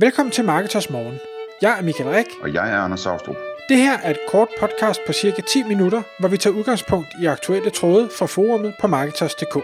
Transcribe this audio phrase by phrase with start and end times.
[0.00, 1.18] Velkommen til Marketers Morgen.
[1.62, 2.26] Jeg er Michael Rik.
[2.42, 3.36] Og jeg er Anders Saustrup.
[3.68, 7.26] Det her er et kort podcast på cirka 10 minutter, hvor vi tager udgangspunkt i
[7.26, 9.54] aktuelle tråde fra forumet på Marketers.dk.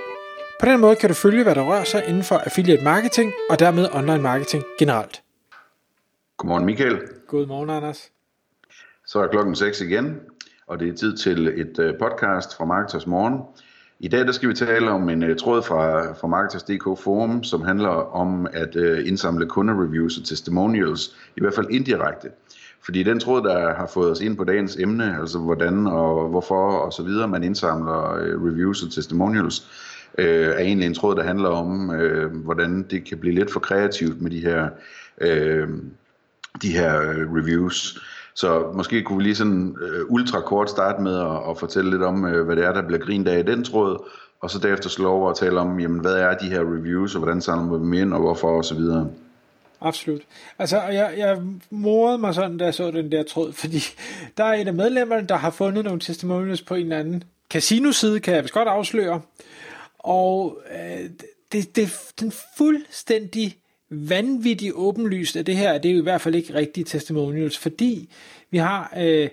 [0.61, 3.59] På den måde kan du følge, hvad der rører sig inden for affiliate marketing og
[3.59, 5.23] dermed online marketing generelt.
[6.37, 6.99] Godmorgen Michael.
[7.29, 8.11] Godmorgen Anders.
[9.07, 10.21] Så er klokken 6 igen,
[10.67, 13.41] og det er tid til et øh, podcast fra Marketers Morgen.
[14.01, 17.63] I dag der skal vi tale om en uh, tråd fra, fra Marketers.dk Forum, som
[17.63, 22.29] handler om at uh, indsamle kundereviews og testimonials, i hvert fald indirekte.
[22.85, 26.71] Fordi den tråd, der har fået os ind på dagens emne, altså hvordan og hvorfor
[26.71, 29.61] og så videre, man indsamler uh, reviews og testimonials,
[30.19, 33.61] uh, er egentlig en tråd, der handler om, uh, hvordan det kan blive lidt for
[33.61, 34.69] kreativt med de her,
[35.21, 35.69] uh,
[36.63, 37.01] de her
[37.37, 38.01] reviews.
[38.35, 42.03] Så måske kunne vi lige sådan øh, ultra kort starte med at, at fortælle lidt
[42.03, 44.09] om, øh, hvad det er, der bliver grint af i den tråd,
[44.41, 47.23] og så derefter slå over og tale om, jamen, hvad er de her reviews, og
[47.23, 49.11] hvordan samler vi dem ind, og hvorfor, og så videre.
[49.81, 50.21] Absolut.
[50.59, 53.81] Altså, jeg, jeg morede mig sådan, da jeg så den der tråd, fordi
[54.37, 58.21] der er en af medlemmerne, der har fundet nogle testimonials på en eller anden casino-side,
[58.21, 59.21] kan jeg vist godt afsløre.
[59.99, 61.11] Og øh,
[61.53, 61.89] det, det,
[62.21, 63.57] den fuldstændig
[63.95, 68.09] vanvittigt åbenlyst, at det her det er jo i hvert fald ikke rigtige testimonials, fordi
[68.51, 69.29] vi har øh,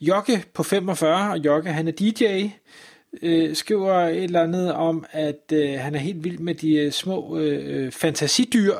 [0.00, 2.50] Jokke på 45, og Jokke han er DJ,
[3.22, 6.92] øh, skriver et eller andet om, at øh, han er helt vild med de øh,
[6.92, 8.76] små øh, fantasidyr,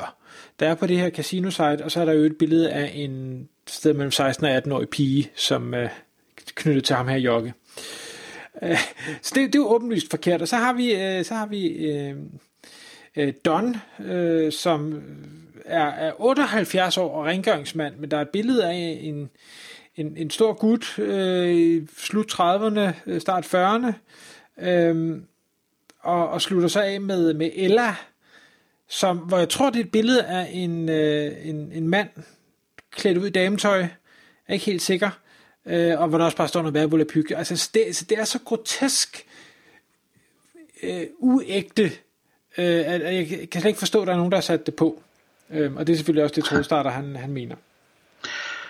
[0.59, 3.47] der er på det her casino-site, og så er der jo et billede af en
[3.67, 5.89] sted mellem 16 og 18 årig pige, som øh,
[6.55, 7.53] knyttet til ham her Jokke.
[8.63, 8.77] Øh,
[9.21, 11.67] så det, det er jo åbenlyst forkert, og så har vi, øh, så har vi
[11.67, 12.15] øh,
[13.17, 15.03] øh, Don, øh, som
[15.65, 19.29] er, er 78 år og rengøringsmand, men der er et billede af en,
[19.95, 23.93] en, en stor gut, øh, slut 30'erne, øh, start 40'erne,
[24.67, 25.21] øh,
[25.99, 27.95] og, og slutter sig af med, med Ella,
[28.87, 32.09] som, hvor jeg tror, det er et billede af en, øh, en, en mand
[32.91, 33.89] klædt ud i dametøj, jeg
[34.47, 35.09] er ikke helt sikker,
[35.65, 37.31] øh, og hvor der også bare står noget værvolapyg.
[37.35, 39.25] Altså, det, det er så grotesk
[40.83, 41.91] øh, uægte,
[42.57, 44.75] øh, at, jeg kan slet ikke forstå, at der er nogen, der har sat det
[44.75, 45.01] på.
[45.51, 47.55] Øh, og det er selvfølgelig også det trodstarter, han, han mener.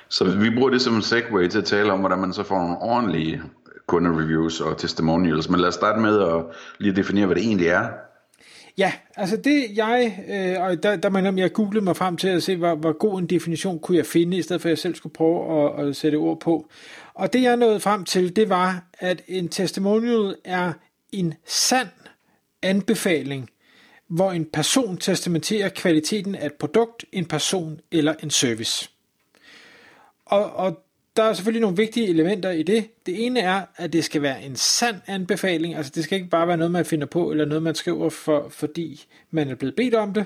[0.10, 2.60] Så vi bruger det som en segue til at tale om, hvordan man så får
[2.60, 3.42] nogle ordentlige
[3.88, 5.50] kundereviews og testimonials.
[5.50, 6.44] Men lad os starte med at
[6.80, 7.88] lige definere, hvad det egentlig er.
[8.78, 12.44] Ja, altså det jeg, øh, og der, der mener jeg googlede mig frem til at
[12.44, 14.96] se, hvor, hvor god en definition kunne jeg finde, i stedet for at jeg selv
[14.96, 16.70] skulle prøve at, at sætte ord på.
[17.14, 20.74] Og det jeg nåede frem til, det var, at en testimonial er
[21.12, 21.88] en sand
[22.62, 23.50] anbefaling,
[24.08, 28.90] hvor en person testamenterer kvaliteten af et produkt, en person eller en service.
[30.26, 30.84] Og, og
[31.18, 33.06] der er selvfølgelig nogle vigtige elementer i det.
[33.06, 36.48] Det ene er, at det skal være en sand anbefaling, altså det skal ikke bare
[36.48, 39.96] være noget, man finder på, eller noget, man skriver, for, fordi man er blevet bedt
[39.96, 40.26] om det.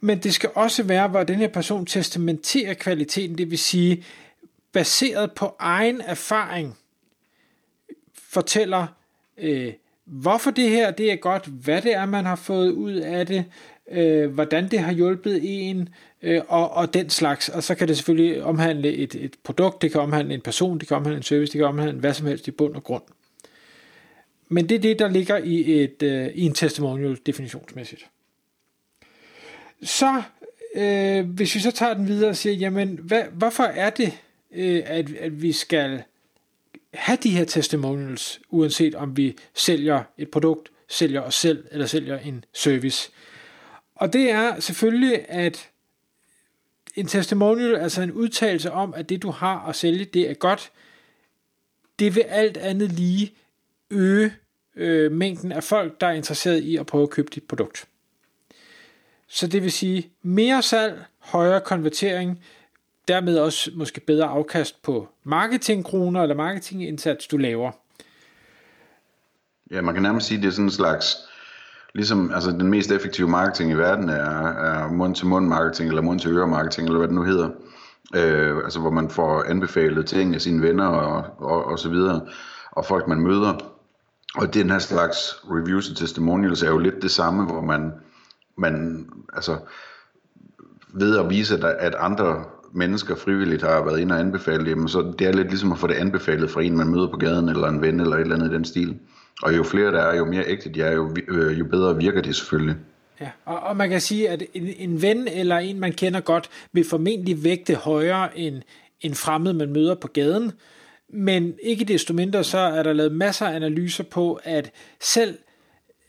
[0.00, 4.04] Men det skal også være, hvor den her person testamenterer kvaliteten, det vil sige,
[4.72, 6.78] baseret på egen erfaring,
[8.14, 8.86] fortæller,
[9.38, 9.72] øh,
[10.10, 13.44] hvorfor det her det er godt, hvad det er, man har fået ud af det,
[13.90, 15.88] øh, hvordan det har hjulpet en,
[16.22, 17.48] øh, og, og den slags.
[17.48, 20.88] Og så kan det selvfølgelig omhandle et, et produkt, det kan omhandle en person, det
[20.88, 23.02] kan omhandle en service, det kan omhandle hvad som helst i bund og grund.
[24.48, 28.06] Men det er det, der ligger i, et, øh, i en testimonial definitionsmæssigt.
[29.82, 30.22] Så
[30.74, 34.18] øh, hvis vi så tager den videre og siger, jamen hvad, hvorfor er det,
[34.52, 36.02] øh, at, at vi skal
[36.94, 42.18] have de her testimonials, uanset om vi sælger et produkt, sælger os selv eller sælger
[42.18, 43.10] en service.
[43.94, 45.70] Og det er selvfølgelig, at
[46.96, 50.72] en testimonial, altså en udtalelse om, at det du har at sælge, det er godt,
[51.98, 53.34] det vil alt andet lige
[53.90, 54.34] øge
[54.76, 57.84] øh, mængden af folk, der er interesseret i at prøve at købe dit produkt.
[59.28, 62.44] Så det vil sige mere salg, højere konvertering,
[63.10, 67.70] dermed også måske bedre afkast på marketingkroner eller marketingindsats, du laver.
[69.70, 71.16] Ja, man kan nærmest sige, at det er sådan en slags
[71.94, 76.86] ligesom altså den mest effektive marketing i verden er, er mund-til-mund marketing, eller mund-til-øre marketing,
[76.86, 77.50] eller hvad det nu hedder.
[78.14, 82.20] Øh, altså hvor man får anbefalet ting af sine venner og, og, og så videre,
[82.70, 83.58] og folk man møder.
[84.34, 87.92] Og den her slags reviews og testimonials er jo lidt det samme, hvor man,
[88.58, 89.58] man altså
[90.94, 95.12] ved at vise, at, at andre mennesker frivilligt har været inde og anbefale dem, så
[95.18, 97.68] det er lidt ligesom at få det anbefalet fra en, man møder på gaden, eller
[97.68, 98.96] en ven, eller et eller andet i den stil.
[99.42, 102.20] Og jo flere der er, jo mere ægte de er, jo, øh, jo bedre virker
[102.20, 102.76] de selvfølgelig.
[103.20, 106.50] Ja, og, og man kan sige, at en, en ven eller en, man kender godt,
[106.72, 108.62] vil formentlig vægte højere end
[109.00, 110.52] en fremmed, man møder på gaden.
[111.08, 114.70] Men ikke desto mindre, så er der lavet masser af analyser på, at
[115.00, 115.38] selv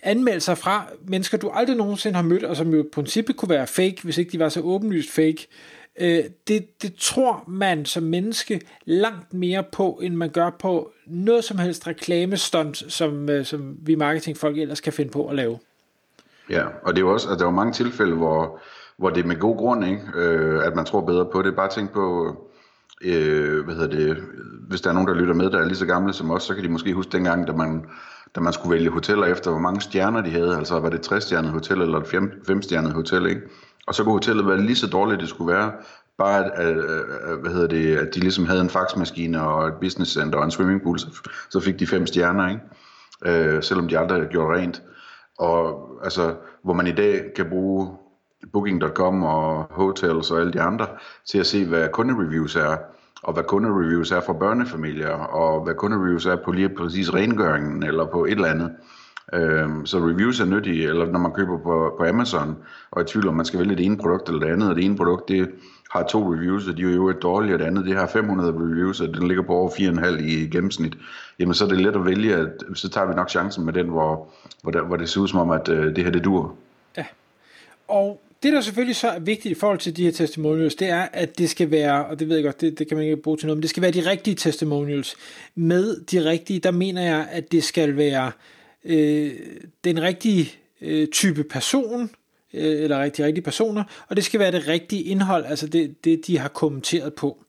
[0.03, 3.67] anmeldelser fra mennesker, du aldrig nogensinde har mødt, og som jo i princippet kunne være
[3.67, 5.47] fake, hvis ikke de var så åbenlyst fake,
[5.99, 11.43] øh, det, det tror man som menneske langt mere på, end man gør på noget
[11.43, 15.59] som helst reklamestunt, som, øh, som vi marketingfolk ellers kan finde på at lave.
[16.49, 18.59] Ja, og det er jo også, at der er jo mange tilfælde, hvor,
[18.97, 20.01] hvor det er med god grund, ikke?
[20.15, 21.55] Øh, at man tror bedre på det.
[21.55, 22.35] Bare tænk på,
[23.03, 24.17] øh, hvad hedder det,
[24.67, 26.55] hvis der er nogen, der lytter med, der er lige så gamle som os, så
[26.55, 27.85] kan de måske huske dengang, da man,
[28.35, 30.57] da man skulle vælge hoteller efter, hvor mange stjerner de havde.
[30.57, 32.05] Altså var det 60-stjernet hotel eller et
[32.49, 33.41] 5-stjernet hotel, ikke?
[33.88, 35.72] Og så kunne hotellet være lige så dårligt, det skulle være.
[36.18, 39.74] Bare at, at, at, hvad hedder det, at de ligesom havde en faxmaskine og et
[39.81, 42.62] business center og en swimmingpool, så, så fik de fem stjerner, ikke?
[43.25, 44.81] Øh, selvom de aldrig havde gjort rent.
[45.39, 47.98] Og altså, hvor man i dag kan bruge
[48.54, 50.88] Booking.com og Hotels og alle de andre
[51.30, 52.78] til at se, hvad kundereviews er,
[53.24, 58.06] og hvad kundereviews er for børnefamilier, og hvad kundereviews er på lige præcis rengøringen eller
[58.06, 58.72] på et eller andet.
[59.33, 62.57] Øhm, så reviews er nyttige, eller når man køber på, på Amazon,
[62.92, 64.86] og i tvivl om man skal vælge det ene produkt eller det andet, og det
[64.86, 65.50] ene produkt det
[65.92, 68.54] har to reviews, og de er jo et dårligt, og det andet det har 500
[68.54, 70.94] reviews, og den ligger på over 4,5 i gennemsnit,
[71.39, 73.88] jamen så er det let at vælge, at så tager vi nok chancen med den,
[73.88, 74.28] hvor,
[74.62, 76.56] hvor, der, hvor det ser ud som om, at øh, det her det dur.
[76.98, 77.06] Ja,
[77.88, 81.07] og det, der selvfølgelig så er vigtigt i forhold til de her testimonials, det er,
[81.13, 83.38] at det skal være, og det ved jeg godt, det, det kan man ikke bruge
[83.38, 85.16] til noget, men det skal være de rigtige testimonials.
[85.56, 88.31] Med de rigtige, der mener jeg, at det skal være
[88.86, 89.31] øh,
[89.83, 90.51] den rigtige
[90.81, 92.10] øh, type person,
[92.54, 96.28] øh, eller rigtig rigtige personer, og det skal være det rigtige indhold, altså det, det
[96.28, 97.44] de har kommenteret på.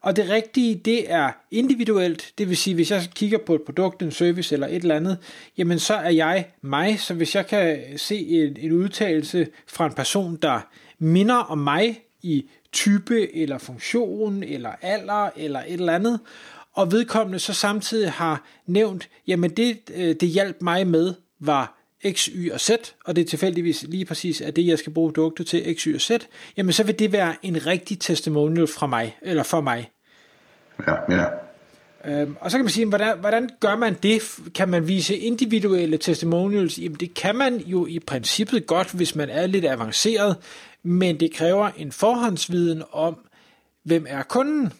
[0.00, 4.02] Og det rigtige, det er individuelt, det vil sige, hvis jeg kigger på et produkt,
[4.02, 5.18] en service eller et eller andet,
[5.58, 9.92] jamen så er jeg mig, så hvis jeg kan se en, en udtalelse fra en
[9.92, 10.60] person, der
[10.98, 16.20] minder om mig i type eller funktion eller alder eller et eller andet,
[16.78, 21.78] og vedkommende så samtidig har nævnt, jamen det, øh, det hjalp mig med, var
[22.12, 22.70] X, Y og Z,
[23.04, 25.94] og det er tilfældigvis lige præcis at det, jeg skal bruge produktet til X, Y
[25.94, 26.10] og Z,
[26.56, 29.90] jamen så vil det være en rigtig testimonial fra mig, eller for mig.
[30.86, 31.24] Ja, ja.
[32.04, 34.22] Øhm, og så kan man sige, hvordan, hvordan gør man det?
[34.54, 36.78] Kan man vise individuelle testimonials?
[36.78, 40.36] Jamen det kan man jo i princippet godt, hvis man er lidt avanceret,
[40.82, 43.18] men det kræver en forhåndsviden om,
[43.84, 44.72] hvem er kunden.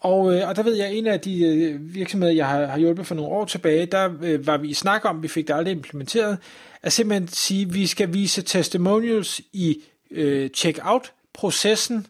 [0.00, 3.06] Og, øh, og der ved jeg, en af de øh, virksomheder, jeg har, har hjulpet
[3.06, 5.72] for nogle år tilbage, der øh, var vi i snak om, vi fik det aldrig
[5.72, 6.38] implementeret,
[6.82, 12.06] at simpelthen sige, at vi skal vise testimonials i øh, check-out-processen,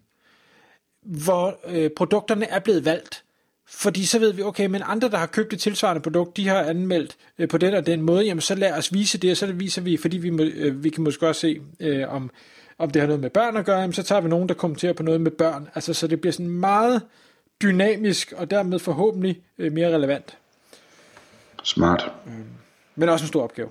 [1.02, 3.24] hvor øh, produkterne er blevet valgt.
[3.70, 6.62] Fordi så ved vi, okay, men andre, der har købt et tilsvarende produkt, de har
[6.62, 9.46] anmeldt øh, på den og den måde, jamen så lad os vise det, og så
[9.46, 12.30] det viser vi, fordi vi, må, øh, vi kan måske også se, øh, om,
[12.78, 14.92] om det har noget med børn at gøre, jamen så tager vi nogen, der kommenterer
[14.92, 15.68] på noget med børn.
[15.74, 17.02] Altså, så det bliver sådan meget
[17.62, 20.36] dynamisk, og dermed forhåbentlig øh, mere relevant.
[21.62, 22.12] Smart.
[22.26, 22.32] Øh,
[22.94, 23.68] men også en stor opgave,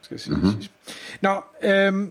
[0.00, 0.36] skal jeg sige.
[0.36, 0.64] Mm-hmm.
[1.20, 2.10] Nå, øh,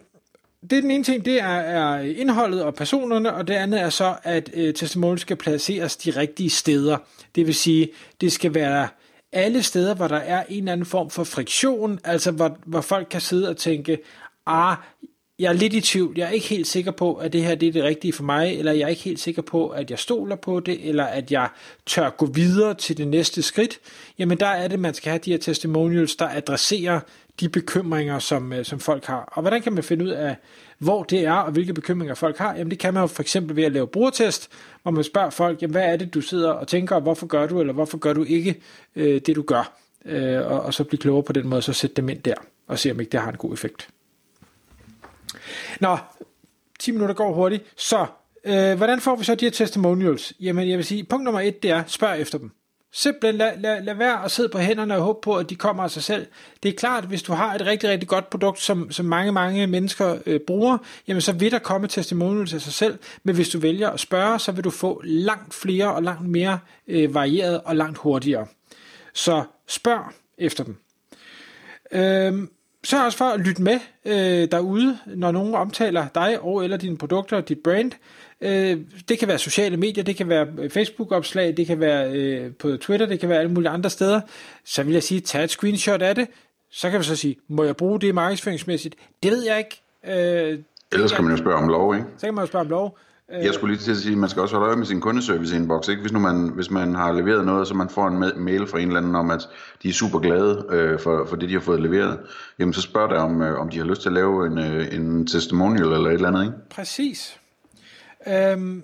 [0.69, 3.89] det er den ene ting, det er, er indholdet og personerne, og det andet er
[3.89, 6.97] så, at øh, testimonial skal placeres de rigtige steder.
[7.35, 7.89] Det vil sige,
[8.21, 8.87] det skal være
[9.31, 13.07] alle steder, hvor der er en eller anden form for friktion, altså hvor, hvor folk
[13.09, 13.97] kan sidde og tænke,
[14.45, 14.77] ah,
[15.39, 17.67] jeg er lidt i tvivl, jeg er ikke helt sikker på, at det her det
[17.67, 20.35] er det rigtige for mig, eller jeg er ikke helt sikker på, at jeg stoler
[20.35, 21.49] på det, eller at jeg
[21.85, 23.79] tør gå videre til det næste skridt,
[24.19, 26.99] jamen der er det, man skal have de her testimonials, der adresserer
[27.39, 29.29] de bekymringer, som, øh, som folk har.
[29.31, 30.35] Og hvordan kan man finde ud af,
[30.77, 32.55] hvor det er, og hvilke bekymringer folk har?
[32.55, 34.49] Jamen det kan man jo for eksempel ved at lave brugertest,
[34.83, 37.47] hvor man spørger folk, jamen hvad er det, du sidder og tænker, og hvorfor gør
[37.47, 38.61] du, eller hvorfor gør du ikke
[38.95, 39.73] øh, det, du gør?
[40.05, 42.35] Øh, og, og så blive klogere på den måde, så sætte dem ind der,
[42.67, 43.89] og se om ikke det har en god effekt.
[45.79, 45.97] Nå,
[46.79, 47.63] 10 minutter går hurtigt.
[47.77, 48.05] Så,
[48.45, 50.33] øh, hvordan får vi så de her testimonials?
[50.39, 52.51] Jamen, jeg vil sige, punkt nummer et, det er, spørg efter dem.
[52.97, 55.83] Simpelthen lad, lad, lad være at sidde på hænderne og håbe på, at de kommer
[55.83, 56.27] af sig selv.
[56.63, 59.31] Det er klart, at hvis du har et rigtig, rigtig godt produkt, som, som mange,
[59.31, 62.99] mange mennesker øh, bruger, jamen så vil der komme testimonials af sig selv.
[63.23, 66.59] Men hvis du vælger at spørge, så vil du få langt flere og langt mere
[66.87, 68.47] øh, varieret og langt hurtigere.
[69.13, 70.77] Så spørg efter dem.
[71.91, 72.49] Øhm,
[72.85, 76.97] Sørg også for at lytte med øh, derude, når nogen omtaler dig og eller dine
[76.97, 77.91] produkter og dit brand.
[78.41, 78.77] Øh,
[79.09, 82.77] det kan være sociale medier, det kan være øh, Facebook-opslag, det kan være øh, på
[82.77, 84.21] Twitter, det kan være alle mulige andre steder.
[84.65, 86.27] Så vil jeg sige, tag et screenshot af det.
[86.71, 88.95] Så kan vi så sige, må jeg bruge det markedsføringsmæssigt?
[89.23, 89.81] Det ved jeg ikke.
[90.07, 90.59] Øh,
[90.91, 92.07] Ellers kan man jo spørge om lov, ikke?
[92.17, 92.97] Så kan man jo spørge om lov.
[93.29, 95.55] Jeg skulle lige til at sige, at man skal også holde øje med sin kundeservice
[95.55, 95.87] inbox.
[95.87, 96.01] Ikke?
[96.01, 98.87] Hvis, nu man, hvis man har leveret noget, så man får en mail fra en
[98.87, 99.49] eller anden om, at
[99.83, 102.19] de er super glade øh, for, for det, de har fået leveret,
[102.59, 104.95] jamen så spørg dig, om, øh, om de har lyst til at lave en, øh,
[104.95, 106.43] en testimonial eller et eller andet.
[106.43, 106.55] Ikke?
[106.69, 107.39] Præcis.
[108.27, 108.83] Øhm,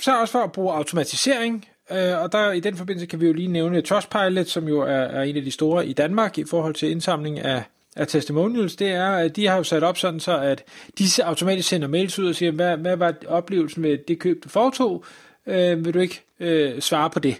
[0.00, 3.32] så også for at bruge automatisering, øh, og der i den forbindelse kan vi jo
[3.32, 6.74] lige nævne Trustpilot, som jo er, er en af de store i Danmark i forhold
[6.74, 7.64] til indsamling af,
[7.96, 10.64] af testimonials, det er, at de har jo sat op sådan, så at
[10.98, 14.48] de automatisk sender mails ud og siger, hvad, hvad var oplevelsen med det køb, du
[14.48, 15.04] foretog?
[15.46, 17.36] Øh, vil du ikke øh, svare på det?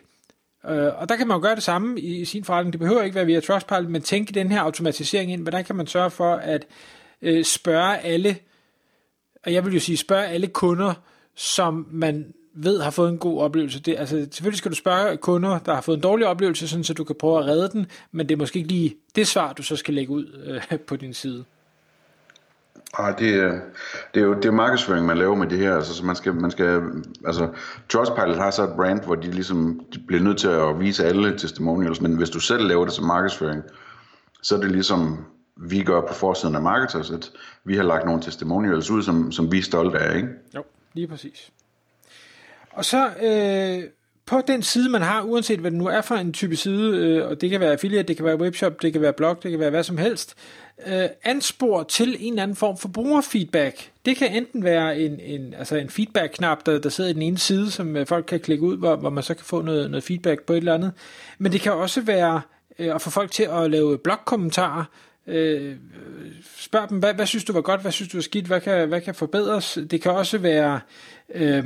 [0.68, 2.72] Øh, og der kan man jo gøre det samme i, i sin forretning.
[2.72, 5.42] Det behøver ikke være via Trustpilot, men tænke den her automatisering ind.
[5.42, 6.66] Hvordan kan man sørge for at
[7.22, 8.36] øh, spørge alle,
[9.44, 10.94] og jeg vil jo sige spørge alle kunder,
[11.34, 13.80] som man ved har fået en god oplevelse.
[13.80, 16.94] Det, altså, selvfølgelig skal du spørge kunder, der har fået en dårlig oplevelse, sådan, så
[16.94, 19.62] du kan prøve at redde den, men det er måske ikke lige det svar, du
[19.62, 21.44] så skal lægge ud øh, på din side.
[22.98, 23.60] Ah, det,
[24.14, 25.76] det, er jo, det er markedsføring, man laver med det her.
[25.76, 26.82] Altså, så man skal, man skal,
[27.26, 27.48] altså,
[27.88, 31.38] Trustpilot har så et brand, hvor de ligesom de bliver nødt til at vise alle
[31.38, 33.62] testimonials, men hvis du selv laver det som markedsføring,
[34.42, 35.24] så er det ligesom
[35.56, 37.30] vi gør på forsiden af Marketers, at
[37.64, 40.28] vi har lagt nogle testimonials ud, som, som vi er stolte af, ikke?
[40.54, 41.52] Jo, lige præcis.
[42.76, 43.90] Og så øh,
[44.26, 47.28] på den side, man har, uanset hvad det nu er for en type side, øh,
[47.28, 49.60] og det kan være affiliate, det kan være webshop, det kan være blog, det kan
[49.60, 50.34] være hvad som helst,
[50.86, 53.90] øh, anspor til en eller anden form for brugerfeedback.
[54.04, 57.38] Det kan enten være en, en, altså en feedback-knap, der, der sidder i den ene
[57.38, 60.04] side, som øh, folk kan klikke ud, hvor, hvor man så kan få noget, noget
[60.04, 60.92] feedback på et eller andet.
[61.38, 62.40] Men det kan også være
[62.78, 64.84] øh, at få folk til at lave blogkommentarer,
[65.26, 65.76] øh,
[66.56, 68.88] spørg dem, hvad, hvad synes du var godt, hvad synes du var skidt, hvad kan,
[68.88, 69.78] hvad kan forbedres.
[69.90, 70.80] Det kan også være...
[71.34, 71.64] Øh,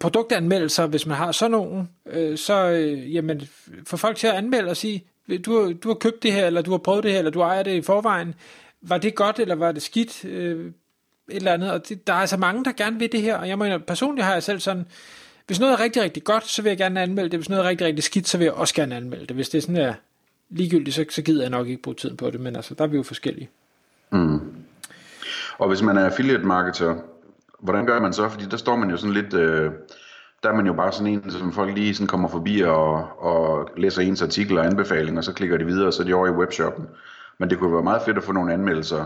[0.00, 3.42] produktanmeldelser, hvis man har sådan nogen, øh, så øh, jamen,
[3.86, 5.04] få folk til at anmelde og sige,
[5.46, 7.62] du, du har købt det her, eller du har prøvet det her, eller du ejer
[7.62, 8.34] det i forvejen.
[8.82, 10.24] Var det godt, eller var det skidt?
[10.24, 10.72] Øh,
[11.28, 11.72] et eller andet.
[11.72, 14.24] Og det, der er altså mange, der gerne vil det her, og jeg mener, personligt
[14.24, 14.86] har jeg selv sådan,
[15.46, 17.38] hvis noget er rigtig, rigtig godt, så vil jeg gerne anmelde det.
[17.38, 19.36] Hvis noget er rigtig, rigtig skidt, så vil jeg også gerne anmelde det.
[19.36, 19.94] Hvis det er sådan er
[20.50, 22.88] ligegyldigt, så, så gider jeg nok ikke bruge tiden på det, men altså, der er
[22.88, 23.48] vi jo forskellige.
[24.10, 24.40] Mm.
[25.58, 26.96] Og hvis man er affiliate marketer,
[27.64, 28.28] hvordan gør man så?
[28.28, 29.34] Fordi der står man jo sådan lidt...
[29.34, 29.72] Øh,
[30.42, 33.68] der er man jo bare sådan en, som folk lige sådan kommer forbi og, og
[33.76, 36.26] læser ens artikler og anbefalinger, og så klikker de videre, og så er de over
[36.26, 36.86] i webshoppen.
[37.38, 39.04] Men det kunne være meget fedt at få nogle anmeldelser,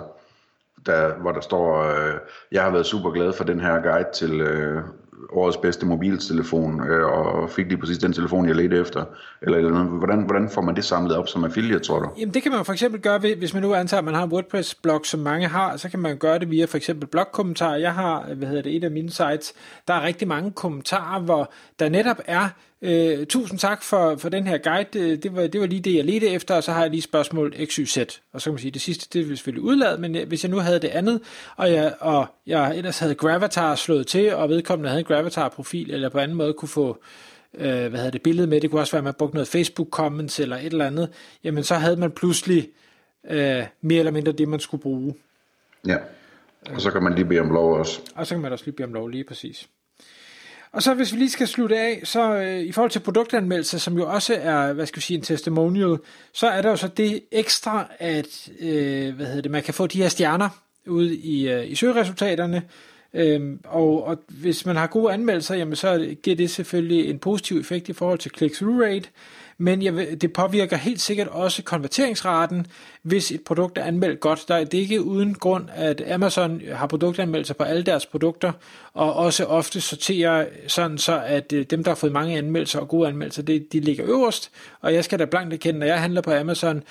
[0.87, 2.15] der, hvor der står, øh,
[2.53, 4.83] jeg har været super glad for den her guide til, øh,
[5.33, 9.05] årets bedste mobiltelefon, øh, og fik lige præcis den telefon, jeg ledte efter?
[9.43, 12.09] Eller, eller hvordan, hvordan får man det samlet op som affiliate, tror du?
[12.19, 14.25] Jamen det kan man for eksempel gøre, ved, hvis man nu antager, at man har
[14.25, 17.77] en WordPress-blog, som mange har, så kan man gøre det via for eksempel blogkommentarer.
[17.77, 19.55] Jeg har, øh, hvad hedder det, et af mine sites,
[19.89, 22.49] der er rigtig mange kommentarer, hvor der netop er
[22.83, 25.17] Øh, tusind tak for, for den her guide.
[25.17, 27.55] Det var, det var lige det, jeg ledte efter, og så har jeg lige spørgsmål
[27.67, 27.99] XYZ.
[28.33, 30.59] Og så kan man sige, det sidste, det vil selvfølgelig udlade, men hvis jeg nu
[30.59, 31.21] havde det andet,
[31.57, 36.09] og jeg, og jeg ellers havde Gravatar slået til, og vedkommende havde en Gravatar-profil, eller
[36.09, 36.99] på anden måde kunne få
[37.55, 40.43] øh, hvad hedder det, billede med, det kunne også være, at man brugte noget Facebook-comments
[40.43, 41.09] eller et eller andet,
[41.45, 42.69] jamen så havde man pludselig
[43.31, 45.15] øh, mere eller mindre det, man skulle bruge.
[45.87, 45.97] Ja,
[46.71, 48.01] og så kan man lige bede om lov også.
[48.15, 49.69] Og så kan man også lige bede om lov, lige præcis.
[50.73, 53.97] Og så hvis vi lige skal slutte af, så øh, i forhold til produktanmeldelse, som
[53.97, 55.99] jo også er, hvad skal vi sige, en testimonial,
[56.33, 59.87] så er der jo så det ekstra, at øh, hvad hedder det, man kan få
[59.87, 60.49] de her stjerner
[60.87, 62.63] ud i, øh, i søgeresultaterne,
[63.15, 67.59] Øhm, og, og hvis man har gode anmeldelser, jamen så giver det selvfølgelig en positiv
[67.59, 69.09] effekt i forhold til click-through rate,
[69.61, 72.67] men jeg vil, det påvirker helt sikkert også konverteringsraten,
[73.03, 74.45] hvis et produkt er anmeldt godt.
[74.49, 78.53] Der, det er ikke uden grund, at Amazon har produktanmeldelser på alle deres produkter,
[78.93, 82.89] og også ofte sorterer sådan så, at øh, dem, der har fået mange anmeldelser og
[82.89, 84.51] gode anmeldelser, det, de ligger øverst,
[84.81, 86.83] og jeg skal da blankt erkende, når jeg handler på Amazon,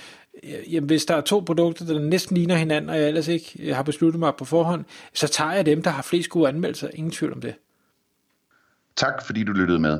[0.43, 3.59] øh, jamen hvis der er to produkter, der næsten ligner hinanden, og jeg ellers ikke
[3.59, 6.89] øh, har besluttet mig på forhånd, så tager jeg dem, der har flest gode anmeldelser.
[6.93, 7.53] Ingen tvivl om det.
[8.95, 9.99] Tak fordi du lyttede med.